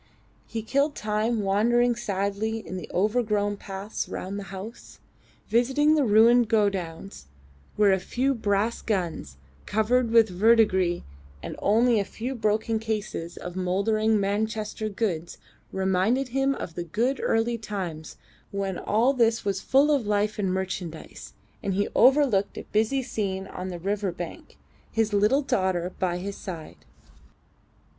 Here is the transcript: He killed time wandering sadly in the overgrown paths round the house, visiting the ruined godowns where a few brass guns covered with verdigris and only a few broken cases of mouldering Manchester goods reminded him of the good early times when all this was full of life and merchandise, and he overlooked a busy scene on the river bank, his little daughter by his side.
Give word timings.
He 0.47 0.63
killed 0.63 0.95
time 0.95 1.41
wandering 1.43 1.95
sadly 1.95 2.65
in 2.65 2.75
the 2.75 2.89
overgrown 2.91 3.57
paths 3.57 4.09
round 4.09 4.39
the 4.39 4.45
house, 4.49 4.97
visiting 5.47 5.93
the 5.93 6.03
ruined 6.03 6.47
godowns 6.49 7.27
where 7.75 7.91
a 7.91 7.99
few 7.99 8.33
brass 8.33 8.81
guns 8.81 9.37
covered 9.67 10.09
with 10.09 10.27
verdigris 10.29 11.03
and 11.43 11.55
only 11.61 11.99
a 11.99 12.03
few 12.03 12.33
broken 12.33 12.79
cases 12.79 13.37
of 13.37 13.55
mouldering 13.55 14.19
Manchester 14.19 14.89
goods 14.89 15.37
reminded 15.71 16.29
him 16.29 16.55
of 16.55 16.73
the 16.73 16.83
good 16.83 17.19
early 17.23 17.59
times 17.59 18.17
when 18.49 18.79
all 18.79 19.13
this 19.13 19.45
was 19.45 19.61
full 19.61 19.91
of 19.91 20.07
life 20.07 20.39
and 20.39 20.51
merchandise, 20.51 21.33
and 21.61 21.75
he 21.75 21.87
overlooked 21.93 22.57
a 22.57 22.63
busy 22.71 23.03
scene 23.03 23.45
on 23.45 23.67
the 23.67 23.77
river 23.77 24.11
bank, 24.11 24.57
his 24.91 25.13
little 25.13 25.43
daughter 25.43 25.93
by 25.99 26.17
his 26.17 26.35
side. 26.37 26.85